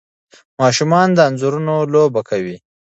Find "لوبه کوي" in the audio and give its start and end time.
1.93-2.57